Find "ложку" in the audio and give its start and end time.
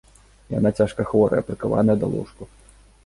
2.15-2.43